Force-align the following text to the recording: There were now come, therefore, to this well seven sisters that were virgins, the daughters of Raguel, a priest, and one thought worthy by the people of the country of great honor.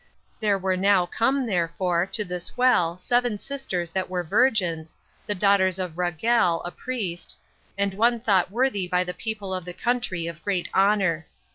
There 0.39 0.57
were 0.57 0.75
now 0.75 1.05
come, 1.05 1.45
therefore, 1.45 2.07
to 2.07 2.25
this 2.25 2.57
well 2.57 2.97
seven 2.97 3.37
sisters 3.37 3.91
that 3.91 4.09
were 4.09 4.23
virgins, 4.23 4.97
the 5.27 5.35
daughters 5.35 5.77
of 5.77 5.95
Raguel, 5.95 6.63
a 6.65 6.71
priest, 6.71 7.37
and 7.77 7.93
one 7.93 8.19
thought 8.19 8.49
worthy 8.49 8.87
by 8.87 9.03
the 9.03 9.13
people 9.13 9.53
of 9.53 9.63
the 9.63 9.73
country 9.73 10.25
of 10.25 10.41
great 10.41 10.67
honor. 10.73 11.27